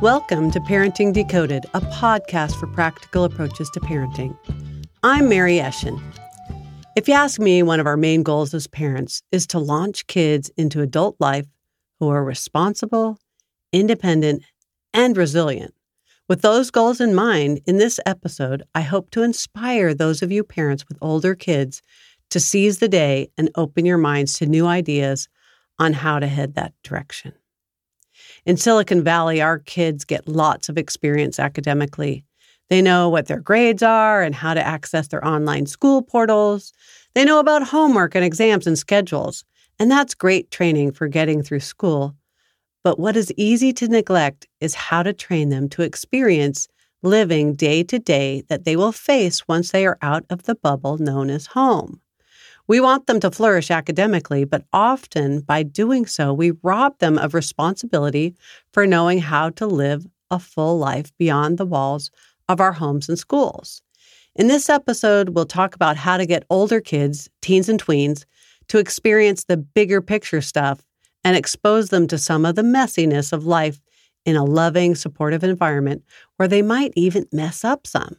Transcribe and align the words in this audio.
Welcome 0.00 0.50
to 0.52 0.60
Parenting 0.60 1.12
Decoded, 1.12 1.66
a 1.74 1.80
podcast 1.82 2.58
for 2.58 2.66
practical 2.68 3.24
approaches 3.24 3.68
to 3.68 3.80
parenting. 3.80 4.34
I'm 5.02 5.28
Mary 5.28 5.56
Eschen. 5.56 6.00
If 6.96 7.06
you 7.06 7.12
ask 7.12 7.38
me, 7.38 7.62
one 7.62 7.80
of 7.80 7.86
our 7.86 7.98
main 7.98 8.22
goals 8.22 8.54
as 8.54 8.66
parents 8.66 9.22
is 9.30 9.46
to 9.48 9.58
launch 9.58 10.06
kids 10.06 10.50
into 10.56 10.80
adult 10.80 11.16
life 11.20 11.44
who 11.98 12.08
are 12.08 12.24
responsible, 12.24 13.18
independent, 13.74 14.42
and 14.94 15.18
resilient. 15.18 15.74
With 16.30 16.40
those 16.40 16.70
goals 16.70 17.02
in 17.02 17.14
mind, 17.14 17.60
in 17.66 17.76
this 17.76 18.00
episode, 18.06 18.62
I 18.74 18.80
hope 18.80 19.10
to 19.10 19.22
inspire 19.22 19.92
those 19.92 20.22
of 20.22 20.32
you 20.32 20.44
parents 20.44 20.88
with 20.88 20.96
older 21.02 21.34
kids 21.34 21.82
to 22.30 22.40
seize 22.40 22.78
the 22.78 22.88
day 22.88 23.28
and 23.36 23.50
open 23.54 23.84
your 23.84 23.98
minds 23.98 24.32
to 24.38 24.46
new 24.46 24.66
ideas 24.66 25.28
on 25.78 25.92
how 25.92 26.18
to 26.18 26.26
head 26.26 26.54
that 26.54 26.72
direction. 26.82 27.34
In 28.46 28.56
Silicon 28.56 29.04
Valley, 29.04 29.40
our 29.40 29.58
kids 29.58 30.04
get 30.04 30.28
lots 30.28 30.68
of 30.68 30.78
experience 30.78 31.38
academically. 31.38 32.24
They 32.68 32.80
know 32.80 33.08
what 33.08 33.26
their 33.26 33.40
grades 33.40 33.82
are 33.82 34.22
and 34.22 34.34
how 34.34 34.54
to 34.54 34.66
access 34.66 35.08
their 35.08 35.26
online 35.26 35.66
school 35.66 36.02
portals. 36.02 36.72
They 37.14 37.24
know 37.24 37.40
about 37.40 37.66
homework 37.66 38.14
and 38.14 38.24
exams 38.24 38.66
and 38.66 38.78
schedules. 38.78 39.44
And 39.78 39.90
that's 39.90 40.14
great 40.14 40.50
training 40.50 40.92
for 40.92 41.08
getting 41.08 41.42
through 41.42 41.60
school. 41.60 42.14
But 42.84 42.98
what 42.98 43.16
is 43.16 43.32
easy 43.36 43.72
to 43.74 43.88
neglect 43.88 44.46
is 44.60 44.74
how 44.74 45.02
to 45.02 45.12
train 45.12 45.48
them 45.48 45.68
to 45.70 45.82
experience 45.82 46.68
living 47.02 47.54
day 47.54 47.82
to 47.84 47.98
day 47.98 48.42
that 48.48 48.64
they 48.64 48.76
will 48.76 48.92
face 48.92 49.46
once 49.48 49.70
they 49.70 49.86
are 49.86 49.98
out 50.02 50.24
of 50.30 50.44
the 50.44 50.54
bubble 50.54 50.98
known 50.98 51.30
as 51.30 51.46
home. 51.46 52.00
We 52.70 52.78
want 52.78 53.08
them 53.08 53.18
to 53.18 53.32
flourish 53.32 53.68
academically, 53.68 54.44
but 54.44 54.64
often 54.72 55.40
by 55.40 55.64
doing 55.64 56.06
so, 56.06 56.32
we 56.32 56.52
rob 56.62 56.96
them 57.00 57.18
of 57.18 57.34
responsibility 57.34 58.36
for 58.72 58.86
knowing 58.86 59.18
how 59.18 59.50
to 59.50 59.66
live 59.66 60.06
a 60.30 60.38
full 60.38 60.78
life 60.78 61.10
beyond 61.18 61.58
the 61.58 61.66
walls 61.66 62.12
of 62.48 62.60
our 62.60 62.70
homes 62.70 63.08
and 63.08 63.18
schools. 63.18 63.82
In 64.36 64.46
this 64.46 64.70
episode, 64.70 65.30
we'll 65.30 65.46
talk 65.46 65.74
about 65.74 65.96
how 65.96 66.16
to 66.16 66.24
get 66.24 66.44
older 66.48 66.80
kids, 66.80 67.28
teens 67.42 67.68
and 67.68 67.82
tweens, 67.82 68.24
to 68.68 68.78
experience 68.78 69.42
the 69.42 69.56
bigger 69.56 70.00
picture 70.00 70.40
stuff 70.40 70.80
and 71.24 71.36
expose 71.36 71.88
them 71.88 72.06
to 72.06 72.18
some 72.18 72.46
of 72.46 72.54
the 72.54 72.62
messiness 72.62 73.32
of 73.32 73.46
life 73.46 73.80
in 74.24 74.36
a 74.36 74.44
loving, 74.44 74.94
supportive 74.94 75.42
environment 75.42 76.04
where 76.36 76.46
they 76.46 76.62
might 76.62 76.92
even 76.94 77.26
mess 77.32 77.64
up 77.64 77.84
some. 77.84 78.16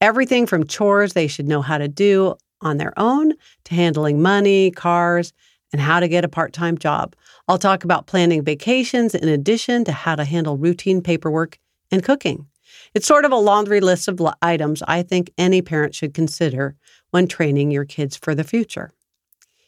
Everything 0.00 0.46
from 0.46 0.66
chores 0.66 1.12
they 1.12 1.26
should 1.26 1.46
know 1.46 1.60
how 1.60 1.76
to 1.76 1.88
do 1.88 2.36
on 2.60 2.76
their 2.78 2.92
own 2.98 3.32
to 3.64 3.74
handling 3.74 4.22
money, 4.22 4.70
cars, 4.70 5.32
and 5.72 5.80
how 5.80 6.00
to 6.00 6.08
get 6.08 6.24
a 6.24 6.28
part 6.28 6.52
time 6.52 6.78
job. 6.78 7.14
I'll 7.48 7.58
talk 7.58 7.84
about 7.84 8.06
planning 8.06 8.42
vacations 8.42 9.14
in 9.14 9.28
addition 9.28 9.84
to 9.84 9.92
how 9.92 10.14
to 10.16 10.24
handle 10.24 10.56
routine 10.56 11.02
paperwork 11.02 11.58
and 11.90 12.02
cooking. 12.02 12.46
It's 12.94 13.06
sort 13.06 13.24
of 13.24 13.32
a 13.32 13.36
laundry 13.36 13.80
list 13.80 14.08
of 14.08 14.20
items 14.42 14.82
I 14.86 15.02
think 15.02 15.30
any 15.38 15.62
parent 15.62 15.94
should 15.94 16.14
consider 16.14 16.76
when 17.10 17.26
training 17.26 17.70
your 17.70 17.84
kids 17.84 18.16
for 18.16 18.34
the 18.34 18.44
future. 18.44 18.92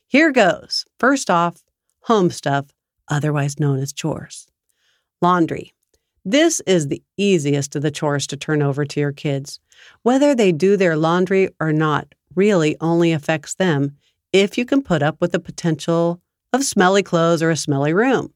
Here 0.07 0.33
goes. 0.33 0.85
First 0.99 1.31
off, 1.31 1.63
home 2.03 2.31
stuff, 2.31 2.67
otherwise 3.09 3.61
known 3.61 3.79
as 3.81 3.93
chores. 3.93 4.49
Laundry. 5.21 5.75
This 6.25 6.61
is 6.61 6.89
the 6.89 7.03
easiest 7.17 7.77
of 7.77 7.83
the 7.83 7.91
chores 7.91 8.27
to 8.29 8.37
turn 8.37 8.63
over 8.63 8.85
to 8.85 9.01
your 9.01 9.13
kids. 9.13 9.61
Whether 10.03 10.35
they 10.35 10.53
do 10.53 10.77
their 10.77 10.97
laundry 10.97 11.49
or 11.61 11.73
not 11.73 12.15
really 12.35 12.77
only 12.81 13.13
affects 13.13 13.55
them 13.55 13.97
if 14.33 14.59
you 14.59 14.65
can 14.65 14.83
put 14.83 15.03
up 15.03 15.21
with 15.21 15.33
the 15.33 15.41
potential 15.41 16.21
of 16.53 16.65
smelly 16.65 17.03
clothes 17.03 17.43
or 17.43 17.51
a 17.51 17.57
smelly 17.57 17.93
room. 17.93 18.33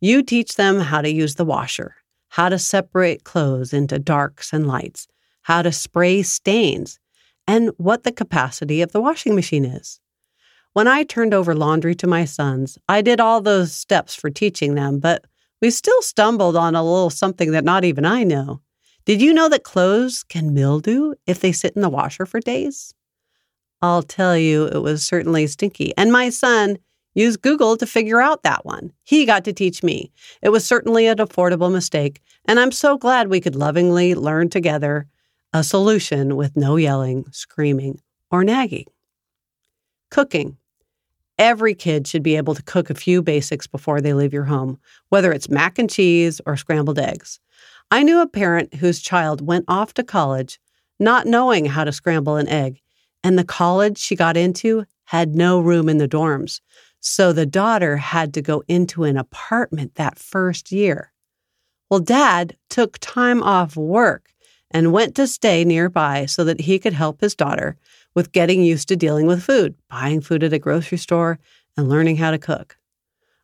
You 0.00 0.22
teach 0.22 0.54
them 0.54 0.80
how 0.80 1.00
to 1.00 1.12
use 1.12 1.34
the 1.34 1.44
washer, 1.44 1.96
how 2.28 2.48
to 2.48 2.58
separate 2.58 3.24
clothes 3.24 3.72
into 3.72 3.98
darks 3.98 4.52
and 4.52 4.66
lights, 4.66 5.08
how 5.42 5.62
to 5.62 5.72
spray 5.72 6.22
stains, 6.22 6.98
and 7.46 7.70
what 7.78 8.04
the 8.04 8.12
capacity 8.12 8.82
of 8.82 8.92
the 8.92 9.00
washing 9.00 9.34
machine 9.34 9.64
is. 9.64 10.00
When 10.74 10.86
I 10.86 11.02
turned 11.02 11.34
over 11.34 11.54
laundry 11.54 11.94
to 11.96 12.06
my 12.06 12.24
sons, 12.24 12.78
I 12.88 13.02
did 13.02 13.20
all 13.20 13.40
those 13.40 13.72
steps 13.72 14.14
for 14.14 14.30
teaching 14.30 14.74
them, 14.74 15.00
but 15.00 15.24
we 15.60 15.70
still 15.70 16.02
stumbled 16.02 16.56
on 16.56 16.76
a 16.76 16.84
little 16.84 17.10
something 17.10 17.50
that 17.52 17.64
not 17.64 17.84
even 17.84 18.04
I 18.04 18.22
know. 18.22 18.60
Did 19.04 19.22
you 19.22 19.32
know 19.32 19.48
that 19.48 19.64
clothes 19.64 20.22
can 20.22 20.54
mildew 20.54 21.14
if 21.26 21.40
they 21.40 21.50
sit 21.50 21.74
in 21.74 21.82
the 21.82 21.88
washer 21.88 22.26
for 22.26 22.40
days? 22.40 22.94
I'll 23.80 24.02
tell 24.02 24.36
you, 24.36 24.66
it 24.66 24.82
was 24.82 25.04
certainly 25.04 25.46
stinky. 25.46 25.92
And 25.96 26.12
my 26.12 26.30
son 26.30 26.78
used 27.14 27.42
Google 27.42 27.76
to 27.76 27.86
figure 27.86 28.20
out 28.20 28.42
that 28.42 28.64
one. 28.64 28.92
He 29.04 29.24
got 29.24 29.44
to 29.44 29.52
teach 29.52 29.82
me. 29.82 30.12
It 30.42 30.50
was 30.50 30.64
certainly 30.64 31.06
an 31.06 31.18
affordable 31.18 31.72
mistake, 31.72 32.20
and 32.44 32.60
I'm 32.60 32.72
so 32.72 32.96
glad 32.96 33.28
we 33.28 33.40
could 33.40 33.56
lovingly 33.56 34.14
learn 34.14 34.50
together 34.50 35.06
a 35.52 35.64
solution 35.64 36.36
with 36.36 36.56
no 36.56 36.76
yelling, 36.76 37.24
screaming, 37.32 38.00
or 38.30 38.44
nagging. 38.44 38.86
Cooking. 40.10 40.58
Every 41.38 41.74
kid 41.74 42.06
should 42.06 42.22
be 42.22 42.36
able 42.36 42.54
to 42.54 42.62
cook 42.62 42.90
a 42.90 42.94
few 42.94 43.22
basics 43.22 43.66
before 43.66 44.00
they 44.00 44.12
leave 44.12 44.32
your 44.32 44.44
home, 44.44 44.78
whether 45.08 45.32
it's 45.32 45.48
mac 45.48 45.78
and 45.78 45.88
cheese 45.88 46.40
or 46.46 46.56
scrambled 46.56 46.98
eggs. 46.98 47.40
I 47.90 48.02
knew 48.02 48.20
a 48.20 48.28
parent 48.28 48.74
whose 48.74 49.00
child 49.00 49.46
went 49.46 49.64
off 49.68 49.94
to 49.94 50.04
college 50.04 50.58
not 51.00 51.26
knowing 51.26 51.64
how 51.64 51.84
to 51.84 51.92
scramble 51.92 52.36
an 52.36 52.48
egg, 52.48 52.80
and 53.22 53.38
the 53.38 53.44
college 53.44 53.98
she 53.98 54.16
got 54.16 54.36
into 54.36 54.84
had 55.04 55.34
no 55.34 55.60
room 55.60 55.88
in 55.88 55.98
the 55.98 56.08
dorms. 56.08 56.60
So 57.00 57.32
the 57.32 57.46
daughter 57.46 57.96
had 57.96 58.34
to 58.34 58.42
go 58.42 58.62
into 58.68 59.04
an 59.04 59.16
apartment 59.16 59.94
that 59.94 60.18
first 60.18 60.72
year. 60.72 61.12
Well, 61.90 62.00
dad 62.00 62.56
took 62.68 62.98
time 62.98 63.42
off 63.42 63.76
work 63.76 64.32
and 64.70 64.92
went 64.92 65.14
to 65.14 65.26
stay 65.26 65.64
nearby 65.64 66.26
so 66.26 66.44
that 66.44 66.60
he 66.60 66.78
could 66.78 66.92
help 66.92 67.20
his 67.20 67.34
daughter 67.34 67.76
with 68.14 68.32
getting 68.32 68.62
used 68.62 68.88
to 68.88 68.96
dealing 68.96 69.26
with 69.26 69.42
food, 69.42 69.74
buying 69.88 70.20
food 70.20 70.42
at 70.42 70.52
a 70.52 70.58
grocery 70.58 70.98
store, 70.98 71.38
and 71.76 71.88
learning 71.88 72.16
how 72.16 72.30
to 72.30 72.38
cook. 72.38 72.76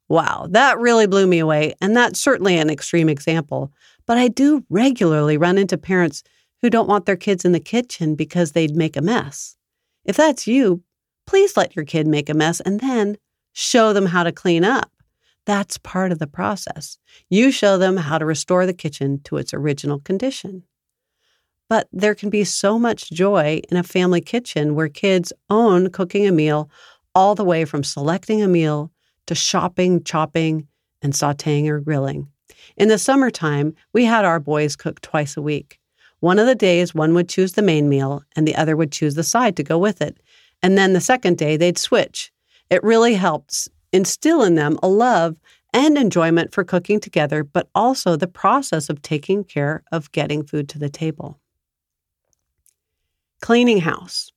Wow, 0.09 0.49
that 0.51 0.79
really 0.79 1.07
blew 1.07 1.27
me 1.27 1.39
away, 1.39 1.75
and 1.81 1.97
that's 1.97 2.21
certainly 2.21 2.59
an 2.59 2.69
extreme 2.69 3.09
example. 3.09 3.73
But 4.07 4.19
I 4.19 4.29
do 4.29 4.65
regularly 4.69 5.39
run 5.39 5.57
into 5.57 5.79
parents 5.79 6.23
who 6.61 6.69
don't 6.69 6.89
want 6.89 7.07
their 7.07 7.17
kids 7.17 7.45
in 7.45 7.53
the 7.53 7.61
kitchen 7.61 8.15
because 8.15 8.53
they'd 8.53 8.77
make 8.77 8.97
a 8.97 9.03
mess. 9.03 9.57
If 10.05 10.17
that's 10.17 10.47
you, 10.47 10.83
please 11.27 11.57
let 11.57 11.75
your 11.75 11.85
kid 11.85 12.07
make 12.07 12.29
a 12.29 12.35
mess 12.35 12.61
and 12.61 12.81
then 12.81 13.17
show 13.53 13.93
them 13.93 14.07
how 14.07 14.23
to 14.23 14.33
clean 14.33 14.65
up. 14.65 14.91
That's 15.47 15.79
part 15.79 16.13
of 16.13 16.19
the 16.19 16.27
process. 16.27 16.99
You 17.29 17.51
show 17.51 17.77
them 17.77 17.97
how 17.97 18.19
to 18.19 18.25
restore 18.25 18.67
the 18.67 18.73
kitchen 18.73 19.21
to 19.25 19.37
its 19.37 19.53
original 19.53 20.01
condition. 20.01 20.65
But 21.69 21.89
there 21.93 22.15
can 22.15 22.31
be 22.31 22.45
so 22.45 22.79
much 22.79 23.11
joy 23.11 23.61
in 23.71 23.77
a 23.77 23.83
family 23.83 24.21
kitchen 24.21 24.75
where 24.75 24.89
kids 24.89 25.33
own 25.51 25.91
cooking 25.91 26.27
a 26.27 26.33
meal 26.33 26.71
all 27.15 27.35
the 27.35 27.45
way 27.45 27.65
from 27.65 27.85
selecting 27.85 28.43
a 28.43 28.49
meal 28.49 28.91
to 29.27 29.35
shopping, 29.35 30.03
chopping, 30.03 30.67
and 31.01 31.13
sauteing 31.13 31.69
or 31.69 31.81
grilling. 31.81 32.29
In 32.77 32.89
the 32.89 32.99
summertime, 32.99 33.75
we 33.93 34.05
had 34.05 34.25
our 34.25 34.41
boys 34.41 34.77
cook 34.77 35.01
twice 35.01 35.37
a 35.37 35.43
week. 35.43 35.79
One 36.25 36.39
of 36.39 36.47
the 36.47 36.55
days, 36.55 36.95
one 36.95 37.13
would 37.13 37.29
choose 37.29 37.53
the 37.53 37.61
main 37.61 37.87
meal 37.87 38.25
and 38.35 38.49
the 38.49 38.57
other 38.57 38.77
would 38.79 38.91
choose 38.91 39.15
the 39.15 39.23
side 39.23 39.59
to 39.59 39.63
go 39.63 39.77
with 39.77 40.01
it. 40.01 40.23
And 40.63 40.79
then 40.79 40.95
the 40.95 41.01
second 41.03 41.37
day, 41.37 41.59
they'd 41.59 41.77
switch. 41.77 42.33
It 42.71 42.83
really 42.83 43.13
helps 43.13 43.69
instill 43.93 44.43
in 44.43 44.55
them 44.55 44.79
a 44.83 44.89
love 44.89 45.37
and 45.75 45.99
enjoyment 45.99 46.55
for 46.55 46.65
cooking 46.65 46.99
together, 46.99 47.45
but 47.45 47.69
also 47.75 48.17
the 48.17 48.27
process 48.27 48.89
of 48.89 49.03
taking 49.03 49.45
care 49.45 49.85
of 49.93 50.11
getting 50.13 50.43
food 50.43 50.67
to 50.71 50.79
the 50.79 50.89
table. 50.89 51.39
Cleaning 53.43 53.81
house. 53.81 54.33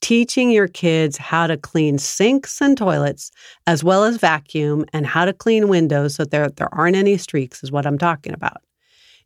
Teaching 0.00 0.52
your 0.52 0.68
kids 0.68 1.16
how 1.16 1.48
to 1.48 1.56
clean 1.56 1.98
sinks 1.98 2.60
and 2.60 2.78
toilets, 2.78 3.32
as 3.66 3.82
well 3.82 4.04
as 4.04 4.18
vacuum, 4.18 4.84
and 4.92 5.04
how 5.04 5.24
to 5.24 5.32
clean 5.32 5.66
windows 5.66 6.14
so 6.14 6.24
there, 6.24 6.48
there 6.50 6.72
aren't 6.72 6.94
any 6.94 7.16
streaks, 7.16 7.64
is 7.64 7.72
what 7.72 7.86
I'm 7.86 7.98
talking 7.98 8.34
about. 8.34 8.62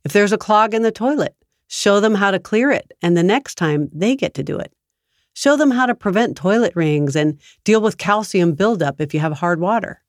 If 0.07 0.15
there's 0.15 0.33
a 0.33 0.39
clog 0.39 0.73
in 0.73 0.81
the 0.81 0.91
toilet, 0.91 1.35
show 1.69 2.01
them 2.01 2.15
how 2.15 2.31
to 2.31 2.39
clear 2.39 2.71
it, 2.71 2.93
and 3.01 3.17
the 3.17 3.23
next 3.23 3.55
time 3.55 3.89
they 3.93 4.17
get 4.17 4.35
to 4.35 4.43
do 4.43 4.59
it. 4.59 4.73
Show 5.35 5.57
them 5.57 5.71
how 5.71 5.87
to 5.87 5.95
prevent 5.95 6.37
toilet 6.37 6.75
rings 6.75 7.15
and 7.15 7.39
deal 7.63 7.81
with 7.81 7.99
calcium 7.99 8.55
buildup 8.55 9.01
if 9.01 9.15
you 9.15 9.21
have 9.21 9.35
hard 9.35 9.61
water. 9.61 10.03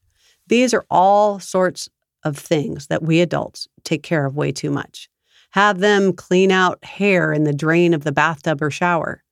These 0.48 0.74
are 0.74 0.86
all 0.90 1.40
sorts 1.40 1.88
of 2.24 2.38
things 2.38 2.88
that 2.88 3.04
we 3.04 3.22
adults 3.22 3.68
take 3.84 4.02
care 4.02 4.26
of 4.26 4.36
way 4.36 4.52
too 4.52 4.72
much 4.72 5.10
have 5.52 5.80
them 5.80 6.14
clean 6.14 6.52
out 6.52 6.84
hair 6.84 7.34
in 7.34 7.44
the 7.44 7.54
drain 7.54 7.94
of 7.94 8.04
the 8.04 8.12
bathtub 8.12 8.62
or 8.62 8.70
shower, 8.70 9.24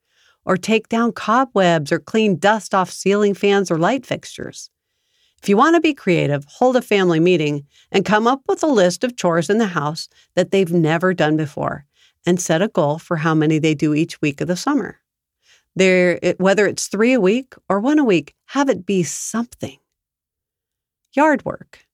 or 0.45 0.57
take 0.57 0.89
down 0.89 1.11
cobwebs 1.11 1.91
or 1.91 1.99
clean 1.99 2.37
dust 2.37 2.73
off 2.73 2.89
ceiling 2.89 3.33
fans 3.33 3.69
or 3.69 3.77
light 3.77 4.05
fixtures. 4.05 4.69
If 5.41 5.47
you 5.47 5.57
want 5.57 5.75
to 5.75 5.81
be 5.81 5.93
creative, 5.93 6.45
hold 6.45 6.75
a 6.75 6.81
family 6.81 7.19
meeting 7.19 7.65
and 7.91 8.03
come 8.03 8.25
up 8.25 8.41
with 8.47 8.63
a 8.63 8.67
list 8.67 9.03
of 9.03 9.15
chores 9.15 9.49
in 9.49 9.59
the 9.59 9.67
house 9.67 10.09
that 10.33 10.51
they've 10.51 10.71
never 10.71 11.13
done 11.13 11.37
before 11.37 11.85
and 12.25 12.39
set 12.39 12.61
a 12.61 12.67
goal 12.67 12.99
for 12.99 13.17
how 13.17 13.33
many 13.33 13.59
they 13.59 13.73
do 13.73 13.93
each 13.93 14.21
week 14.21 14.41
of 14.41 14.47
the 14.47 14.55
summer. 14.55 14.99
There, 15.75 16.19
whether 16.37 16.65
it's 16.65 16.87
three 16.87 17.13
a 17.13 17.19
week 17.21 17.53
or 17.69 17.79
one 17.79 17.99
a 17.99 18.03
week, 18.03 18.33
have 18.47 18.69
it 18.69 18.85
be 18.85 19.03
something. 19.03 19.77
Yard 21.13 21.45
work. 21.45 21.85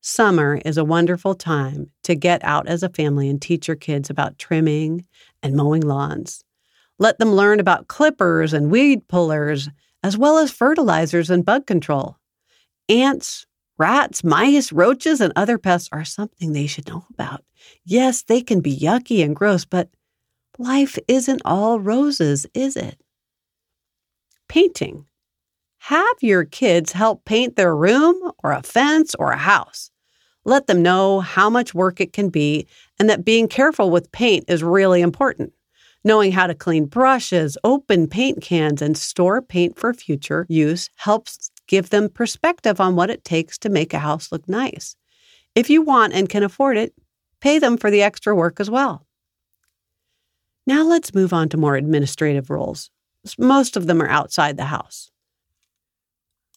Summer 0.00 0.60
is 0.64 0.78
a 0.78 0.84
wonderful 0.84 1.34
time 1.34 1.90
to 2.04 2.14
get 2.14 2.42
out 2.44 2.68
as 2.68 2.82
a 2.82 2.88
family 2.88 3.28
and 3.28 3.42
teach 3.42 3.66
your 3.66 3.76
kids 3.76 4.08
about 4.08 4.38
trimming 4.38 5.04
and 5.42 5.56
mowing 5.56 5.82
lawns. 5.82 6.44
Let 6.98 7.18
them 7.18 7.32
learn 7.32 7.60
about 7.60 7.88
clippers 7.88 8.52
and 8.52 8.70
weed 8.70 9.06
pullers, 9.08 9.68
as 10.02 10.16
well 10.16 10.38
as 10.38 10.50
fertilizers 10.50 11.30
and 11.30 11.44
bug 11.44 11.66
control. 11.66 12.16
Ants, 12.88 13.46
rats, 13.78 14.24
mice, 14.24 14.72
roaches, 14.72 15.20
and 15.20 15.32
other 15.36 15.58
pests 15.58 15.88
are 15.92 16.04
something 16.04 16.52
they 16.52 16.66
should 16.66 16.88
know 16.88 17.04
about. 17.10 17.44
Yes, 17.84 18.22
they 18.22 18.40
can 18.40 18.60
be 18.60 18.76
yucky 18.76 19.24
and 19.24 19.34
gross, 19.34 19.64
but 19.64 19.88
life 20.58 20.98
isn't 21.06 21.42
all 21.44 21.80
roses, 21.80 22.46
is 22.54 22.76
it? 22.76 23.00
Painting. 24.48 25.06
Have 25.78 26.16
your 26.20 26.44
kids 26.44 26.92
help 26.92 27.24
paint 27.24 27.56
their 27.56 27.74
room 27.74 28.32
or 28.42 28.52
a 28.52 28.62
fence 28.62 29.14
or 29.14 29.30
a 29.30 29.36
house. 29.38 29.90
Let 30.44 30.66
them 30.66 30.82
know 30.82 31.20
how 31.20 31.48
much 31.50 31.74
work 31.74 32.00
it 32.00 32.12
can 32.12 32.30
be 32.30 32.66
and 32.98 33.08
that 33.08 33.24
being 33.24 33.48
careful 33.48 33.90
with 33.90 34.12
paint 34.12 34.44
is 34.48 34.62
really 34.62 35.00
important. 35.00 35.52
Knowing 36.04 36.32
how 36.32 36.46
to 36.46 36.54
clean 36.54 36.86
brushes, 36.86 37.58
open 37.64 38.08
paint 38.08 38.40
cans, 38.40 38.80
and 38.80 38.96
store 38.96 39.42
paint 39.42 39.78
for 39.78 39.92
future 39.92 40.46
use 40.48 40.90
helps 40.96 41.50
give 41.68 41.90
them 41.90 42.08
perspective 42.08 42.80
on 42.80 42.96
what 42.96 43.10
it 43.10 43.24
takes 43.24 43.56
to 43.58 43.68
make 43.68 43.94
a 43.94 44.00
house 44.00 44.32
look 44.32 44.48
nice. 44.48 44.96
If 45.54 45.70
you 45.70 45.82
want 45.82 46.14
and 46.14 46.28
can 46.28 46.42
afford 46.42 46.76
it, 46.76 46.94
pay 47.40 47.58
them 47.58 47.76
for 47.76 47.90
the 47.90 48.02
extra 48.02 48.34
work 48.34 48.58
as 48.58 48.68
well. 48.68 49.06
Now 50.66 50.82
let's 50.82 51.14
move 51.14 51.32
on 51.32 51.48
to 51.50 51.56
more 51.56 51.76
administrative 51.76 52.50
roles. 52.50 52.90
Most 53.38 53.76
of 53.76 53.86
them 53.86 54.02
are 54.02 54.08
outside 54.08 54.56
the 54.56 54.64
house. 54.64 55.10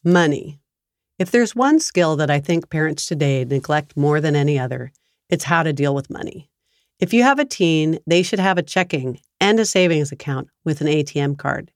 Money. 0.04 0.60
If 1.18 1.30
there's 1.30 1.54
one 1.54 1.78
skill 1.78 2.16
that 2.16 2.30
I 2.30 2.40
think 2.40 2.68
parents 2.68 3.06
today 3.06 3.44
neglect 3.44 3.96
more 3.96 4.20
than 4.20 4.34
any 4.34 4.58
other, 4.58 4.92
it's 5.28 5.44
how 5.44 5.62
to 5.62 5.72
deal 5.72 5.94
with 5.94 6.10
money. 6.10 6.50
If 6.98 7.12
you 7.12 7.22
have 7.22 7.38
a 7.38 7.44
teen, 7.44 7.98
they 8.06 8.22
should 8.22 8.38
have 8.38 8.58
a 8.58 8.62
checking 8.62 9.20
and 9.40 9.58
a 9.58 9.64
savings 9.64 10.12
account 10.12 10.48
with 10.64 10.80
an 10.80 10.86
ATM 10.86 11.38
card. 11.38 11.70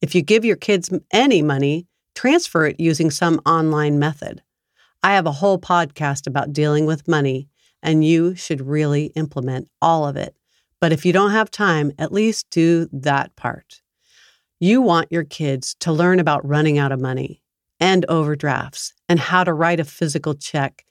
If 0.00 0.14
you 0.14 0.22
give 0.22 0.44
your 0.44 0.56
kids 0.56 0.90
any 1.12 1.40
money, 1.40 1.86
transfer 2.16 2.66
it 2.66 2.80
using 2.80 3.10
some 3.10 3.40
online 3.46 3.98
method. 3.98 4.42
I 5.02 5.14
have 5.14 5.26
a 5.26 5.32
whole 5.32 5.58
podcast 5.60 6.26
about 6.26 6.52
dealing 6.52 6.86
with 6.86 7.06
money, 7.06 7.48
and 7.82 8.04
you 8.04 8.34
should 8.34 8.60
really 8.60 9.06
implement 9.14 9.68
all 9.80 10.06
of 10.06 10.16
it. 10.16 10.34
But 10.80 10.92
if 10.92 11.06
you 11.06 11.12
don't 11.12 11.30
have 11.30 11.50
time, 11.50 11.92
at 11.98 12.12
least 12.12 12.50
do 12.50 12.88
that 12.92 13.36
part. 13.36 13.82
You 14.58 14.80
want 14.80 15.12
your 15.12 15.24
kids 15.24 15.76
to 15.80 15.92
learn 15.92 16.18
about 16.18 16.46
running 16.46 16.78
out 16.78 16.90
of 16.90 17.00
money 17.00 17.42
and 17.78 18.06
overdrafts 18.08 18.94
and 19.08 19.20
how 19.20 19.44
to 19.44 19.52
write 19.52 19.80
a 19.80 19.84
physical 19.84 20.34
check, 20.34 20.84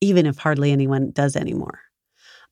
even 0.00 0.26
if 0.26 0.38
hardly 0.38 0.72
anyone 0.72 1.10
does 1.10 1.36
anymore. 1.36 1.80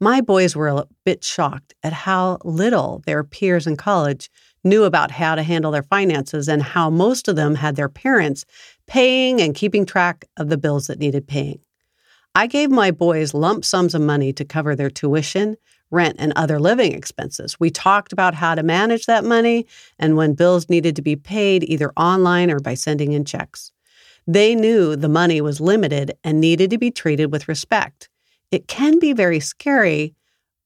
My 0.00 0.20
boys 0.20 0.54
were 0.54 0.68
a 0.68 0.86
bit 1.04 1.24
shocked 1.24 1.74
at 1.82 1.92
how 1.92 2.38
little 2.44 3.02
their 3.06 3.24
peers 3.24 3.66
in 3.66 3.76
college 3.76 4.30
knew 4.64 4.84
about 4.84 5.10
how 5.10 5.34
to 5.34 5.42
handle 5.42 5.70
their 5.70 5.82
finances 5.82 6.48
and 6.48 6.62
how 6.62 6.90
most 6.90 7.28
of 7.28 7.36
them 7.36 7.54
had 7.54 7.76
their 7.76 7.88
parents 7.88 8.44
paying 8.86 9.40
and 9.40 9.54
keeping 9.54 9.86
track 9.86 10.24
of 10.36 10.48
the 10.48 10.58
bills 10.58 10.86
that 10.86 10.98
needed 10.98 11.26
paying. 11.26 11.60
I 12.34 12.46
gave 12.46 12.70
my 12.70 12.90
boys 12.90 13.34
lump 13.34 13.64
sums 13.64 13.94
of 13.94 14.02
money 14.02 14.32
to 14.34 14.44
cover 14.44 14.76
their 14.76 14.90
tuition, 14.90 15.56
rent, 15.90 16.16
and 16.18 16.32
other 16.36 16.60
living 16.60 16.92
expenses. 16.92 17.58
We 17.58 17.70
talked 17.70 18.12
about 18.12 18.34
how 18.34 18.54
to 18.54 18.62
manage 18.62 19.06
that 19.06 19.24
money 19.24 19.66
and 19.98 20.16
when 20.16 20.34
bills 20.34 20.68
needed 20.68 20.94
to 20.96 21.02
be 21.02 21.16
paid 21.16 21.64
either 21.64 21.92
online 21.96 22.50
or 22.50 22.60
by 22.60 22.74
sending 22.74 23.12
in 23.12 23.24
checks. 23.24 23.72
They 24.26 24.54
knew 24.54 24.94
the 24.94 25.08
money 25.08 25.40
was 25.40 25.60
limited 25.60 26.12
and 26.22 26.40
needed 26.40 26.70
to 26.70 26.78
be 26.78 26.90
treated 26.90 27.32
with 27.32 27.48
respect. 27.48 28.08
It 28.50 28.68
can 28.68 28.98
be 28.98 29.12
very 29.12 29.40
scary, 29.40 30.14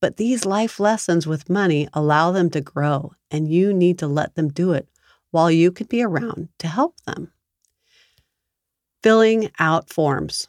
but 0.02 0.16
these 0.16 0.44
life 0.44 0.80
lessons 0.80 1.28
with 1.28 1.48
money 1.48 1.88
allow 1.94 2.32
them 2.32 2.50
to 2.50 2.60
grow, 2.60 3.12
and 3.30 3.48
you 3.48 3.72
need 3.72 4.00
to 4.00 4.08
let 4.08 4.34
them 4.34 4.48
do 4.48 4.72
it 4.72 4.88
while 5.30 5.48
you 5.48 5.70
can 5.70 5.86
be 5.86 6.02
around 6.02 6.48
to 6.58 6.66
help 6.66 7.00
them. 7.02 7.32
Filling 9.04 9.48
out 9.60 9.88
forms. 9.88 10.48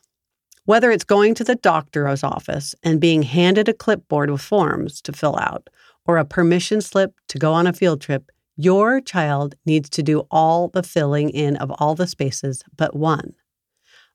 Whether 0.66 0.90
it's 0.90 1.04
going 1.04 1.36
to 1.36 1.44
the 1.44 1.54
doctor's 1.54 2.24
office 2.24 2.74
and 2.82 3.00
being 3.00 3.22
handed 3.22 3.70
a 3.70 3.74
clipboard 3.74 4.32
with 4.32 4.42
forms 4.42 5.02
to 5.04 5.14
fill 5.14 5.38
out, 5.38 5.70
or 6.08 6.18
a 6.18 6.26
permission 6.26 6.82
slip 6.82 7.14
to 7.28 7.38
go 7.38 7.54
on 7.54 7.68
a 7.68 7.74
field 7.74 8.02
trip, 8.02 8.32
your 8.58 9.02
child 9.02 9.54
needs 9.68 9.88
to 9.92 10.02
do 10.02 10.26
all 10.32 10.70
the 10.70 10.82
filling 10.82 11.30
in 11.30 11.58
of 11.58 11.70
all 11.78 11.94
the 11.94 12.08
spaces 12.08 12.64
but 12.76 12.96
one. 12.96 13.36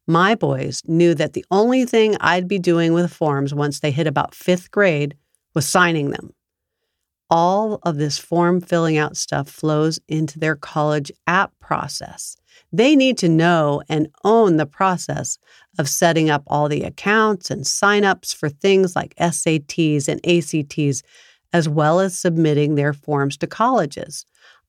My 0.05 0.34
boys 0.34 0.82
knew 0.87 1.14
that 1.14 1.34
the 1.34 1.44
only 1.52 1.84
thing 1.84 2.17
I'd 2.19 2.49
be 2.49 2.58
doing 2.58 2.93
with 2.93 3.12
forms 3.12 3.55
once 3.55 3.79
they 3.79 3.93
hit 3.93 4.08
about 4.08 4.34
fifth 4.34 4.73
grade 4.73 5.14
was 5.58 5.66
signing 5.66 6.10
them. 6.10 6.32
All 7.31 7.81
of 7.82 7.96
this 7.96 8.16
form 8.16 8.60
filling 8.60 8.96
out 8.96 9.16
stuff 9.16 9.49
flows 9.49 9.99
into 10.06 10.38
their 10.38 10.55
college 10.55 11.10
app 11.26 11.50
process. 11.58 12.37
They 12.72 12.94
need 12.94 13.19
to 13.19 13.28
know 13.28 13.82
and 13.88 14.06
own 14.22 14.56
the 14.56 14.66
process 14.66 15.37
of 15.76 15.88
setting 15.88 16.31
up 16.31 16.44
all 16.46 16.69
the 16.69 16.84
accounts 16.84 17.50
and 17.50 17.64
signups 17.64 18.32
for 18.37 18.49
things 18.49 18.94
like 18.94 19.16
SATs 19.16 20.06
and 20.06 20.20
ACTs 20.25 21.02
as 21.52 21.69
well 21.69 21.99
as 21.99 22.16
submitting 22.16 22.76
their 22.76 22.93
forms 22.93 23.37
to 23.38 23.49
colleges. 23.49 24.25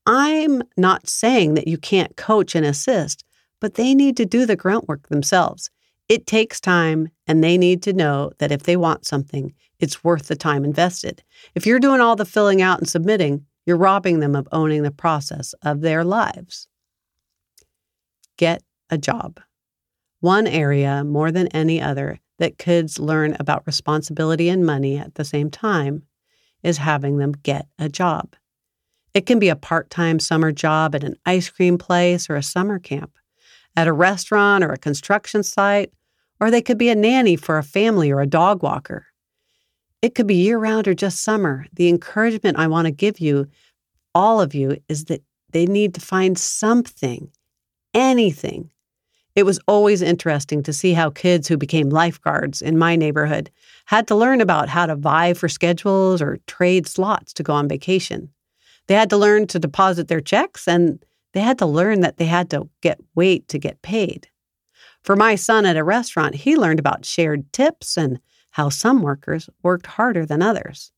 I'm 0.07 0.63
not 0.75 1.07
saying 1.07 1.53
that 1.53 1.67
you 1.67 1.77
can't 1.77 2.17
coach 2.17 2.55
and 2.55 2.65
assist, 2.65 3.23
but 3.61 3.75
they 3.75 3.93
need 3.93 4.17
to 4.17 4.25
do 4.25 4.47
the 4.47 4.55
grunt 4.55 4.87
work 4.87 5.07
themselves. 5.09 5.69
It 6.09 6.25
takes 6.25 6.59
time, 6.59 7.09
and 7.27 7.43
they 7.43 7.55
need 7.55 7.83
to 7.83 7.93
know 7.93 8.31
that 8.39 8.51
if 8.51 8.63
they 8.63 8.75
want 8.75 9.05
something, 9.05 9.53
it's 9.79 10.03
worth 10.03 10.27
the 10.27 10.35
time 10.35 10.65
invested. 10.65 11.23
If 11.53 11.67
you're 11.67 11.79
doing 11.79 12.01
all 12.01 12.15
the 12.15 12.25
filling 12.25 12.63
out 12.63 12.79
and 12.79 12.89
submitting, 12.89 13.45
you're 13.65 13.77
robbing 13.77 14.19
them 14.19 14.35
of 14.35 14.47
owning 14.51 14.81
the 14.81 14.91
process 14.91 15.53
of 15.61 15.81
their 15.81 16.03
lives. 16.03 16.67
Get 18.37 18.63
a 18.89 18.97
job. 18.97 19.39
One 20.19 20.47
area 20.47 21.03
more 21.03 21.31
than 21.31 21.47
any 21.49 21.79
other 21.79 22.19
that 22.39 22.57
kids 22.57 22.97
learn 22.97 23.37
about 23.39 23.67
responsibility 23.67 24.49
and 24.49 24.65
money 24.65 24.97
at 24.97 25.15
the 25.15 25.23
same 25.23 25.51
time 25.51 26.03
is 26.63 26.77
having 26.77 27.17
them 27.17 27.33
get 27.43 27.67
a 27.77 27.87
job. 27.87 28.35
It 29.13 29.25
can 29.25 29.37
be 29.37 29.49
a 29.49 29.55
part 29.55 29.89
time 29.89 30.19
summer 30.19 30.51
job 30.51 30.95
at 30.95 31.03
an 31.03 31.15
ice 31.25 31.49
cream 31.49 31.77
place 31.77 32.29
or 32.29 32.35
a 32.35 32.43
summer 32.43 32.79
camp, 32.79 33.17
at 33.75 33.87
a 33.87 33.93
restaurant 33.93 34.63
or 34.63 34.71
a 34.71 34.77
construction 34.77 35.43
site, 35.43 35.91
or 36.39 36.49
they 36.49 36.61
could 36.61 36.77
be 36.77 36.89
a 36.89 36.95
nanny 36.95 37.35
for 37.35 37.57
a 37.57 37.63
family 37.63 38.11
or 38.11 38.21
a 38.21 38.27
dog 38.27 38.63
walker. 38.63 39.05
It 40.01 40.15
could 40.15 40.27
be 40.27 40.35
year 40.35 40.57
round 40.57 40.87
or 40.87 40.93
just 40.93 41.23
summer. 41.23 41.65
The 41.73 41.89
encouragement 41.89 42.57
I 42.57 42.67
want 42.67 42.85
to 42.85 42.91
give 42.91 43.19
you, 43.19 43.47
all 44.15 44.39
of 44.39 44.55
you, 44.55 44.77
is 44.87 45.05
that 45.05 45.21
they 45.51 45.65
need 45.65 45.93
to 45.95 46.01
find 46.01 46.37
something, 46.37 47.31
anything. 47.93 48.71
It 49.35 49.43
was 49.43 49.59
always 49.67 50.01
interesting 50.01 50.63
to 50.63 50.73
see 50.73 50.93
how 50.93 51.09
kids 51.09 51.47
who 51.47 51.57
became 51.57 51.89
lifeguards 51.89 52.61
in 52.61 52.77
my 52.77 52.95
neighborhood 52.95 53.49
had 53.85 54.07
to 54.07 54.15
learn 54.15 54.41
about 54.41 54.69
how 54.69 54.85
to 54.85 54.95
vie 54.95 55.33
for 55.33 55.47
schedules 55.47 56.21
or 56.21 56.39
trade 56.47 56.87
slots 56.87 57.33
to 57.33 57.43
go 57.43 57.53
on 57.53 57.67
vacation. 57.67 58.29
They 58.87 58.95
had 58.95 59.09
to 59.11 59.17
learn 59.17 59.47
to 59.47 59.59
deposit 59.59 60.07
their 60.07 60.21
checks 60.21 60.67
and 60.67 61.03
they 61.33 61.41
had 61.41 61.59
to 61.59 61.65
learn 61.65 62.01
that 62.01 62.17
they 62.17 62.25
had 62.25 62.49
to 62.49 62.67
get 62.81 62.99
wait 63.15 63.47
to 63.49 63.59
get 63.59 63.81
paid. 63.81 64.27
For 65.03 65.15
my 65.15 65.35
son 65.35 65.65
at 65.65 65.77
a 65.77 65.83
restaurant, 65.83 66.35
he 66.35 66.55
learned 66.55 66.79
about 66.79 67.05
shared 67.05 67.51
tips 67.53 67.97
and 67.97 68.19
how 68.51 68.69
some 68.69 69.01
workers 69.01 69.49
worked 69.63 69.85
harder 69.85 70.25
than 70.25 70.41
others. 70.41 70.91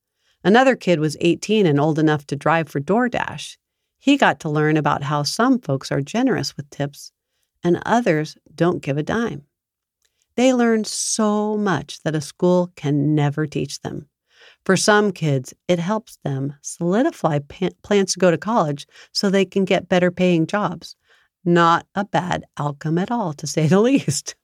Another 0.43 0.75
kid 0.75 0.99
was 0.99 1.17
18 1.19 1.65
and 1.65 1.79
old 1.79 1.99
enough 1.99 2.25
to 2.27 2.35
drive 2.35 2.67
for 2.69 2.79
DoorDash. 2.79 3.57
He 3.97 4.17
got 4.17 4.39
to 4.39 4.49
learn 4.49 4.77
about 4.77 5.03
how 5.03 5.23
some 5.23 5.59
folks 5.59 5.91
are 5.91 6.01
generous 6.01 6.57
with 6.57 6.69
tips 6.71 7.11
and 7.63 7.81
others 7.85 8.37
don't 8.55 8.81
give 8.81 8.97
a 8.97 9.03
dime. 9.03 9.43
They 10.35 10.53
learn 10.53 10.85
so 10.85 11.57
much 11.57 12.01
that 12.03 12.15
a 12.15 12.21
school 12.21 12.71
can 12.75 13.13
never 13.13 13.45
teach 13.45 13.81
them. 13.81 14.07
For 14.65 14.77
some 14.77 15.11
kids, 15.11 15.53
it 15.67 15.79
helps 15.79 16.17
them 16.23 16.55
solidify 16.61 17.39
plans 17.83 18.13
to 18.13 18.19
go 18.19 18.31
to 18.31 18.37
college 18.37 18.87
so 19.11 19.29
they 19.29 19.45
can 19.45 19.65
get 19.65 19.89
better 19.89 20.11
paying 20.11 20.47
jobs. 20.47 20.95
Not 21.43 21.87
a 21.95 22.05
bad 22.05 22.45
outcome 22.57 22.97
at 22.97 23.11
all, 23.11 23.33
to 23.33 23.47
say 23.47 23.67
the 23.67 23.79
least. 23.89 24.35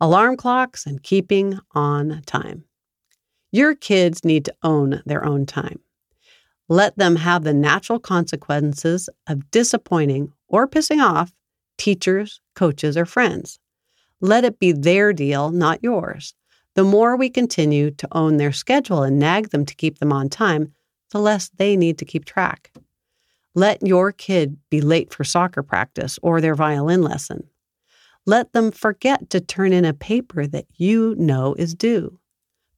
Alarm 0.00 0.36
clocks 0.36 0.84
and 0.84 1.02
keeping 1.02 1.58
on 1.72 2.22
time. 2.26 2.64
Your 3.52 3.74
kids 3.74 4.24
need 4.24 4.44
to 4.46 4.54
own 4.62 5.02
their 5.06 5.24
own 5.24 5.46
time. 5.46 5.78
Let 6.68 6.96
them 6.96 7.16
have 7.16 7.44
the 7.44 7.54
natural 7.54 7.98
consequences 7.98 9.08
of 9.26 9.50
disappointing 9.50 10.32
or 10.48 10.66
pissing 10.66 11.04
off 11.04 11.32
teachers, 11.76 12.40
coaches, 12.54 12.96
or 12.96 13.04
friends. 13.04 13.58
Let 14.20 14.44
it 14.44 14.58
be 14.58 14.72
their 14.72 15.12
deal, 15.12 15.50
not 15.50 15.82
yours. 15.82 16.34
The 16.74 16.84
more 16.84 17.16
we 17.16 17.28
continue 17.28 17.90
to 17.90 18.08
own 18.12 18.38
their 18.38 18.52
schedule 18.52 19.02
and 19.02 19.18
nag 19.18 19.50
them 19.50 19.66
to 19.66 19.74
keep 19.74 19.98
them 19.98 20.12
on 20.12 20.28
time, 20.28 20.72
the 21.10 21.18
less 21.18 21.50
they 21.50 21.76
need 21.76 21.98
to 21.98 22.04
keep 22.04 22.24
track. 22.24 22.72
Let 23.54 23.86
your 23.86 24.12
kid 24.12 24.56
be 24.70 24.80
late 24.80 25.12
for 25.12 25.24
soccer 25.24 25.62
practice 25.62 26.18
or 26.22 26.40
their 26.40 26.54
violin 26.54 27.02
lesson. 27.02 27.48
Let 28.24 28.52
them 28.52 28.70
forget 28.70 29.30
to 29.30 29.40
turn 29.40 29.72
in 29.72 29.84
a 29.84 29.92
paper 29.92 30.46
that 30.46 30.66
you 30.76 31.14
know 31.18 31.54
is 31.58 31.74
due. 31.74 32.18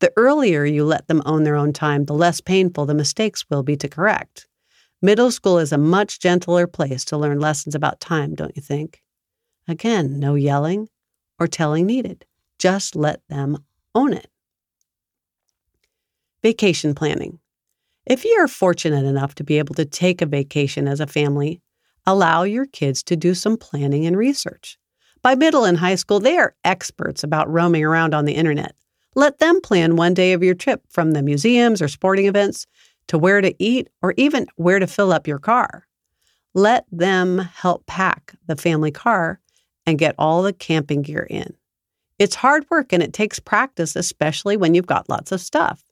The 0.00 0.12
earlier 0.16 0.64
you 0.64 0.84
let 0.84 1.06
them 1.06 1.22
own 1.24 1.44
their 1.44 1.56
own 1.56 1.72
time, 1.72 2.06
the 2.06 2.14
less 2.14 2.40
painful 2.40 2.86
the 2.86 2.94
mistakes 2.94 3.44
will 3.48 3.62
be 3.62 3.76
to 3.76 3.88
correct. 3.88 4.48
Middle 5.00 5.30
school 5.30 5.58
is 5.58 5.70
a 5.70 5.78
much 5.78 6.18
gentler 6.18 6.66
place 6.66 7.04
to 7.06 7.18
learn 7.18 7.38
lessons 7.38 7.74
about 7.74 8.00
time, 8.00 8.34
don't 8.34 8.56
you 8.56 8.62
think? 8.62 9.02
Again, 9.68 10.18
no 10.18 10.34
yelling 10.34 10.88
or 11.38 11.46
telling 11.46 11.86
needed. 11.86 12.24
Just 12.58 12.96
let 12.96 13.20
them 13.28 13.64
own 13.94 14.12
it. 14.12 14.28
Vacation 16.42 16.94
planning. 16.94 17.38
If 18.06 18.25
you 18.25 18.32
are 18.38 18.49
fortunate 18.49 19.06
enough 19.06 19.34
to 19.37 19.44
be 19.44 19.58
able 19.58 19.75
to 19.76 19.87
take 19.87 20.20
a 20.20 20.26
vacation 20.26 20.87
as 20.87 21.00
a 21.00 21.06
family, 21.06 21.62
allow 22.06 22.42
your 22.42 22.66
kids 22.66 23.02
to 23.04 23.16
do 23.16 23.34
some 23.34 23.56
planning 23.56 24.04
and 24.04 24.16
research. 24.16 24.78
By 25.23 25.34
middle 25.34 25.64
and 25.64 25.78
high 25.78 25.94
school, 25.94 26.20
they 26.20 26.37
are 26.37 26.54
experts 26.64 27.25
about 27.25 27.50
roaming 27.50 27.82
around 27.82 28.14
on 28.14 28.26
the 28.26 28.34
internet. 28.34 28.75
Let 29.14 29.38
them 29.38 29.61
plan 29.62 29.96
one 29.96 30.12
day 30.12 30.34
of 30.34 30.42
your 30.42 30.54
trip 30.54 30.82
from 30.90 31.12
the 31.12 31.23
museums 31.23 31.80
or 31.80 31.88
sporting 31.88 32.26
events 32.26 32.66
to 33.08 33.16
where 33.16 33.40
to 33.40 33.54
eat 33.62 33.88
or 34.02 34.12
even 34.18 34.46
where 34.56 34.78
to 34.78 34.87
fill 34.87 35.11
up 35.11 35.26
your 35.26 35.38
car. 35.38 35.87
Let 36.52 36.84
them 36.92 37.38
help 37.38 37.87
pack 37.87 38.34
the 38.46 38.56
family 38.56 38.90
car 38.90 39.40
and 39.87 39.99
get 39.99 40.14
all 40.18 40.42
the 40.42 40.52
camping 40.52 41.00
gear 41.02 41.26
in. 41.30 41.54
It's 42.18 42.34
hard 42.34 42.66
work 42.70 42.92
and 42.92 43.02
it 43.02 43.12
takes 43.14 43.40
practice, 43.40 43.96
especially 43.96 44.56
when 44.58 44.75
you've 44.75 44.87
got 44.87 45.08
lots 45.08 45.32
of 45.32 45.40
stuff. 45.40 45.83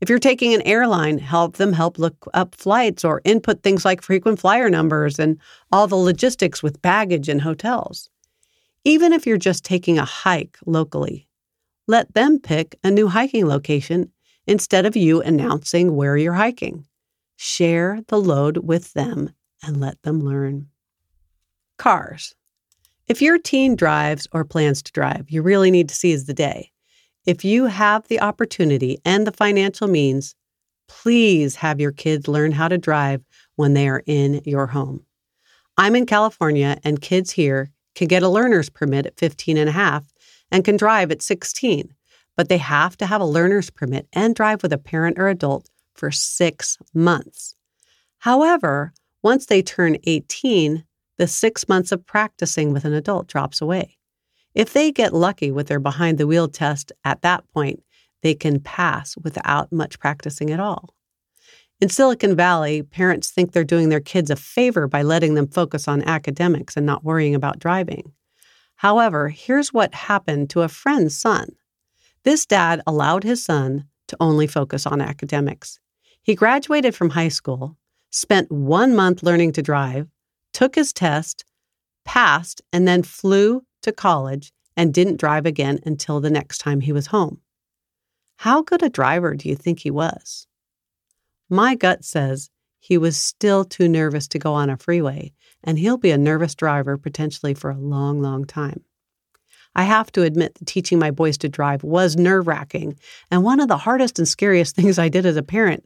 If 0.00 0.08
you're 0.08 0.20
taking 0.20 0.54
an 0.54 0.62
airline, 0.62 1.18
help 1.18 1.56
them 1.56 1.72
help 1.72 1.98
look 1.98 2.28
up 2.32 2.54
flights 2.54 3.04
or 3.04 3.20
input 3.24 3.62
things 3.62 3.84
like 3.84 4.00
frequent 4.00 4.38
flyer 4.38 4.70
numbers 4.70 5.18
and 5.18 5.38
all 5.72 5.88
the 5.88 5.96
logistics 5.96 6.62
with 6.62 6.82
baggage 6.82 7.28
and 7.28 7.40
hotels. 7.40 8.08
Even 8.84 9.12
if 9.12 9.26
you're 9.26 9.36
just 9.36 9.64
taking 9.64 9.98
a 9.98 10.04
hike 10.04 10.56
locally, 10.66 11.26
let 11.88 12.14
them 12.14 12.38
pick 12.38 12.78
a 12.84 12.90
new 12.90 13.08
hiking 13.08 13.46
location 13.46 14.12
instead 14.46 14.86
of 14.86 14.96
you 14.96 15.20
announcing 15.20 15.96
where 15.96 16.16
you're 16.16 16.32
hiking. 16.32 16.86
Share 17.36 18.00
the 18.08 18.20
load 18.20 18.58
with 18.58 18.92
them 18.92 19.30
and 19.64 19.80
let 19.80 20.00
them 20.02 20.20
learn. 20.20 20.68
Cars. 21.76 22.34
If 23.08 23.20
your 23.20 23.38
teen 23.38 23.74
drives 23.74 24.28
or 24.32 24.44
plans 24.44 24.82
to 24.82 24.92
drive, 24.92 25.26
you 25.28 25.42
really 25.42 25.70
need 25.70 25.88
to 25.88 25.94
seize 25.94 26.26
the 26.26 26.34
day. 26.34 26.70
If 27.28 27.44
you 27.44 27.66
have 27.66 28.08
the 28.08 28.22
opportunity 28.22 29.02
and 29.04 29.26
the 29.26 29.32
financial 29.32 29.86
means, 29.86 30.34
please 30.88 31.56
have 31.56 31.78
your 31.78 31.92
kids 31.92 32.26
learn 32.26 32.52
how 32.52 32.68
to 32.68 32.78
drive 32.78 33.22
when 33.56 33.74
they 33.74 33.86
are 33.86 34.02
in 34.06 34.40
your 34.46 34.66
home. 34.66 35.04
I'm 35.76 35.94
in 35.94 36.06
California, 36.06 36.78
and 36.84 37.02
kids 37.02 37.30
here 37.30 37.70
can 37.94 38.08
get 38.08 38.22
a 38.22 38.30
learner's 38.30 38.70
permit 38.70 39.04
at 39.04 39.18
15 39.18 39.58
and 39.58 39.68
a 39.68 39.72
half 39.72 40.10
and 40.50 40.64
can 40.64 40.78
drive 40.78 41.10
at 41.10 41.20
16, 41.20 41.92
but 42.34 42.48
they 42.48 42.56
have 42.56 42.96
to 42.96 43.04
have 43.04 43.20
a 43.20 43.26
learner's 43.26 43.68
permit 43.68 44.08
and 44.14 44.34
drive 44.34 44.62
with 44.62 44.72
a 44.72 44.78
parent 44.78 45.18
or 45.18 45.28
adult 45.28 45.68
for 45.96 46.10
six 46.10 46.78
months. 46.94 47.54
However, 48.20 48.94
once 49.22 49.44
they 49.44 49.60
turn 49.60 49.98
18, 50.04 50.82
the 51.18 51.26
six 51.26 51.68
months 51.68 51.92
of 51.92 52.06
practicing 52.06 52.72
with 52.72 52.86
an 52.86 52.94
adult 52.94 53.26
drops 53.26 53.60
away. 53.60 53.97
If 54.54 54.72
they 54.72 54.90
get 54.92 55.14
lucky 55.14 55.50
with 55.50 55.68
their 55.68 55.80
behind 55.80 56.18
the 56.18 56.26
wheel 56.26 56.48
test 56.48 56.92
at 57.04 57.22
that 57.22 57.44
point, 57.52 57.82
they 58.22 58.34
can 58.34 58.60
pass 58.60 59.16
without 59.22 59.72
much 59.72 59.98
practicing 59.98 60.50
at 60.50 60.60
all. 60.60 60.94
In 61.80 61.88
Silicon 61.88 62.34
Valley, 62.34 62.82
parents 62.82 63.30
think 63.30 63.52
they're 63.52 63.62
doing 63.62 63.88
their 63.88 64.00
kids 64.00 64.30
a 64.30 64.36
favor 64.36 64.88
by 64.88 65.02
letting 65.02 65.34
them 65.34 65.46
focus 65.46 65.86
on 65.86 66.02
academics 66.02 66.76
and 66.76 66.84
not 66.84 67.04
worrying 67.04 67.36
about 67.36 67.60
driving. 67.60 68.12
However, 68.76 69.28
here's 69.28 69.72
what 69.72 69.94
happened 69.94 70.50
to 70.50 70.62
a 70.62 70.68
friend's 70.68 71.16
son. 71.16 71.50
This 72.24 72.46
dad 72.46 72.80
allowed 72.86 73.22
his 73.22 73.44
son 73.44 73.84
to 74.08 74.16
only 74.18 74.46
focus 74.46 74.86
on 74.86 75.00
academics. 75.00 75.78
He 76.20 76.34
graduated 76.34 76.94
from 76.94 77.10
high 77.10 77.28
school, 77.28 77.76
spent 78.10 78.50
one 78.50 78.96
month 78.96 79.22
learning 79.22 79.52
to 79.52 79.62
drive, 79.62 80.08
took 80.52 80.74
his 80.74 80.92
test, 80.92 81.44
passed, 82.04 82.60
and 82.72 82.88
then 82.88 83.02
flew 83.02 83.62
to 83.88 83.92
college 83.92 84.52
and 84.76 84.94
didn't 84.94 85.18
drive 85.18 85.46
again 85.46 85.80
until 85.84 86.20
the 86.20 86.30
next 86.30 86.58
time 86.58 86.80
he 86.80 86.92
was 86.92 87.08
home. 87.08 87.40
How 88.36 88.62
good 88.62 88.82
a 88.82 88.88
driver 88.88 89.34
do 89.34 89.48
you 89.48 89.56
think 89.56 89.80
he 89.80 89.90
was? 89.90 90.46
My 91.50 91.74
gut 91.74 92.04
says 92.04 92.50
he 92.78 92.96
was 92.96 93.16
still 93.16 93.64
too 93.64 93.88
nervous 93.88 94.28
to 94.28 94.38
go 94.38 94.54
on 94.54 94.70
a 94.70 94.76
freeway, 94.76 95.32
and 95.64 95.78
he'll 95.78 95.96
be 95.96 96.12
a 96.12 96.18
nervous 96.18 96.54
driver 96.54 96.96
potentially 96.96 97.54
for 97.54 97.70
a 97.70 97.78
long, 97.78 98.20
long 98.20 98.44
time. 98.44 98.84
I 99.74 99.82
have 99.84 100.12
to 100.12 100.22
admit 100.22 100.54
that 100.54 100.66
teaching 100.66 100.98
my 100.98 101.10
boys 101.10 101.38
to 101.38 101.48
drive 101.48 101.82
was 101.82 102.16
nerve 102.16 102.46
wracking 102.46 102.98
and 103.30 103.42
one 103.42 103.60
of 103.60 103.68
the 103.68 103.76
hardest 103.76 104.18
and 104.18 104.28
scariest 104.28 104.76
things 104.76 104.98
I 104.98 105.08
did 105.08 105.26
as 105.26 105.36
a 105.36 105.42
parent. 105.42 105.84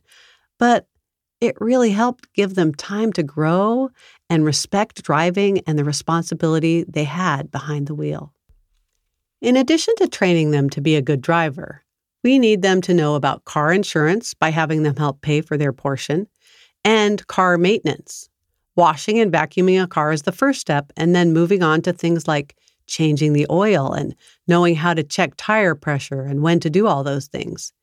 But 0.58 0.86
it 1.40 1.56
really 1.60 1.90
helped 1.90 2.32
give 2.34 2.54
them 2.54 2.74
time 2.74 3.12
to 3.14 3.22
grow 3.22 3.90
and 4.32 4.46
respect 4.46 5.02
driving 5.02 5.58
and 5.66 5.78
the 5.78 5.84
responsibility 5.84 6.86
they 6.88 7.04
had 7.04 7.50
behind 7.50 7.86
the 7.86 7.94
wheel. 7.94 8.32
In 9.42 9.58
addition 9.58 9.94
to 9.96 10.08
training 10.08 10.52
them 10.52 10.70
to 10.70 10.80
be 10.80 10.96
a 10.96 11.02
good 11.02 11.20
driver, 11.20 11.84
we 12.24 12.38
need 12.38 12.62
them 12.62 12.80
to 12.80 12.94
know 12.94 13.14
about 13.14 13.44
car 13.44 13.74
insurance 13.74 14.32
by 14.32 14.48
having 14.48 14.84
them 14.84 14.96
help 14.96 15.20
pay 15.20 15.42
for 15.42 15.58
their 15.58 15.74
portion 15.74 16.26
and 16.82 17.26
car 17.26 17.58
maintenance. 17.58 18.30
Washing 18.74 19.18
and 19.18 19.30
vacuuming 19.30 19.82
a 19.82 19.86
car 19.86 20.12
is 20.12 20.22
the 20.22 20.32
first 20.32 20.62
step, 20.62 20.94
and 20.96 21.14
then 21.14 21.34
moving 21.34 21.62
on 21.62 21.82
to 21.82 21.92
things 21.92 22.26
like 22.26 22.56
changing 22.86 23.34
the 23.34 23.46
oil 23.50 23.92
and 23.92 24.14
knowing 24.48 24.76
how 24.76 24.94
to 24.94 25.02
check 25.02 25.34
tire 25.36 25.74
pressure 25.74 26.22
and 26.22 26.40
when 26.40 26.58
to 26.58 26.70
do 26.70 26.86
all 26.86 27.04
those 27.04 27.26
things 27.26 27.74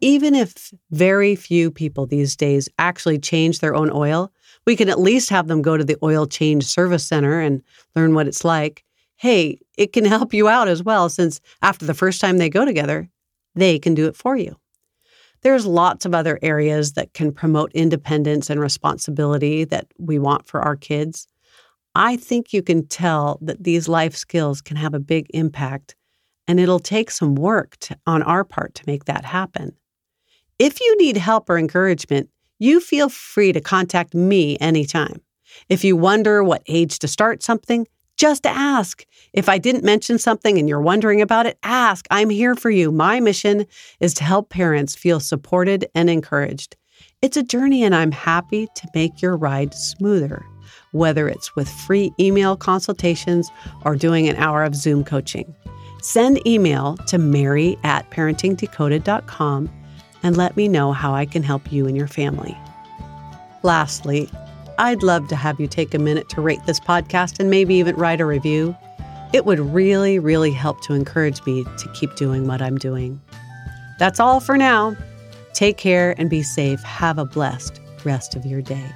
even 0.00 0.34
if 0.34 0.72
very 0.90 1.34
few 1.34 1.70
people 1.70 2.06
these 2.06 2.36
days 2.36 2.68
actually 2.78 3.18
change 3.18 3.58
their 3.58 3.74
own 3.74 3.90
oil, 3.92 4.32
we 4.68 4.76
can 4.76 4.90
at 4.90 5.00
least 5.00 5.30
have 5.30 5.48
them 5.48 5.62
go 5.62 5.78
to 5.78 5.82
the 5.82 5.96
oil 6.02 6.26
change 6.26 6.62
service 6.62 7.02
center 7.02 7.40
and 7.40 7.62
learn 7.96 8.12
what 8.12 8.28
it's 8.28 8.44
like. 8.44 8.84
Hey, 9.16 9.60
it 9.78 9.94
can 9.94 10.04
help 10.04 10.34
you 10.34 10.46
out 10.46 10.68
as 10.68 10.82
well, 10.82 11.08
since 11.08 11.40
after 11.62 11.86
the 11.86 11.94
first 11.94 12.20
time 12.20 12.36
they 12.36 12.50
go 12.50 12.66
together, 12.66 13.08
they 13.54 13.78
can 13.78 13.94
do 13.94 14.06
it 14.08 14.14
for 14.14 14.36
you. 14.36 14.54
There's 15.40 15.64
lots 15.64 16.04
of 16.04 16.14
other 16.14 16.38
areas 16.42 16.92
that 16.92 17.14
can 17.14 17.32
promote 17.32 17.72
independence 17.72 18.50
and 18.50 18.60
responsibility 18.60 19.64
that 19.64 19.86
we 19.96 20.18
want 20.18 20.46
for 20.46 20.60
our 20.60 20.76
kids. 20.76 21.26
I 21.94 22.16
think 22.16 22.52
you 22.52 22.62
can 22.62 22.86
tell 22.88 23.38
that 23.40 23.64
these 23.64 23.88
life 23.88 24.14
skills 24.14 24.60
can 24.60 24.76
have 24.76 24.92
a 24.92 25.00
big 25.00 25.28
impact, 25.30 25.96
and 26.46 26.60
it'll 26.60 26.78
take 26.78 27.10
some 27.10 27.36
work 27.36 27.78
to, 27.78 27.96
on 28.06 28.22
our 28.22 28.44
part 28.44 28.74
to 28.74 28.84
make 28.86 29.06
that 29.06 29.24
happen. 29.24 29.72
If 30.58 30.78
you 30.78 30.94
need 30.98 31.16
help 31.16 31.48
or 31.48 31.56
encouragement, 31.56 32.28
you 32.58 32.80
feel 32.80 33.08
free 33.08 33.52
to 33.52 33.60
contact 33.60 34.14
me 34.14 34.56
anytime. 34.58 35.20
If 35.68 35.84
you 35.84 35.96
wonder 35.96 36.42
what 36.42 36.62
age 36.66 36.98
to 37.00 37.08
start 37.08 37.42
something, 37.42 37.86
just 38.16 38.46
ask. 38.46 39.04
If 39.32 39.48
I 39.48 39.58
didn't 39.58 39.84
mention 39.84 40.18
something 40.18 40.58
and 40.58 40.68
you're 40.68 40.80
wondering 40.80 41.22
about 41.22 41.46
it, 41.46 41.56
ask. 41.62 42.06
I'm 42.10 42.30
here 42.30 42.56
for 42.56 42.68
you. 42.68 42.90
My 42.90 43.20
mission 43.20 43.64
is 44.00 44.12
to 44.14 44.24
help 44.24 44.50
parents 44.50 44.96
feel 44.96 45.20
supported 45.20 45.86
and 45.94 46.10
encouraged. 46.10 46.76
It's 47.22 47.36
a 47.36 47.44
journey, 47.44 47.84
and 47.84 47.94
I'm 47.94 48.12
happy 48.12 48.66
to 48.74 48.88
make 48.94 49.22
your 49.22 49.36
ride 49.36 49.72
smoother, 49.72 50.44
whether 50.92 51.28
it's 51.28 51.54
with 51.54 51.68
free 51.68 52.12
email 52.18 52.56
consultations 52.56 53.50
or 53.84 53.94
doing 53.94 54.28
an 54.28 54.36
hour 54.36 54.64
of 54.64 54.74
Zoom 54.74 55.04
coaching. 55.04 55.54
Send 56.02 56.44
email 56.46 56.96
to 57.06 57.18
mary 57.18 57.76
at 57.84 58.10
parentingdecoded.com 58.10 59.70
and 60.22 60.36
let 60.36 60.56
me 60.56 60.68
know 60.68 60.92
how 60.92 61.14
I 61.14 61.26
can 61.26 61.42
help 61.42 61.72
you 61.72 61.86
and 61.86 61.96
your 61.96 62.08
family. 62.08 62.56
Lastly, 63.62 64.30
I'd 64.78 65.02
love 65.02 65.28
to 65.28 65.36
have 65.36 65.58
you 65.58 65.66
take 65.66 65.94
a 65.94 65.98
minute 65.98 66.28
to 66.30 66.40
rate 66.40 66.60
this 66.66 66.80
podcast 66.80 67.40
and 67.40 67.50
maybe 67.50 67.74
even 67.74 67.96
write 67.96 68.20
a 68.20 68.26
review. 68.26 68.76
It 69.32 69.44
would 69.44 69.58
really, 69.58 70.18
really 70.18 70.52
help 70.52 70.80
to 70.82 70.94
encourage 70.94 71.44
me 71.44 71.64
to 71.64 71.92
keep 71.92 72.14
doing 72.14 72.46
what 72.46 72.62
I'm 72.62 72.78
doing. 72.78 73.20
That's 73.98 74.20
all 74.20 74.40
for 74.40 74.56
now. 74.56 74.96
Take 75.52 75.76
care 75.76 76.14
and 76.18 76.30
be 76.30 76.42
safe. 76.42 76.80
Have 76.82 77.18
a 77.18 77.24
blessed 77.24 77.80
rest 78.04 78.36
of 78.36 78.46
your 78.46 78.62
day. 78.62 78.90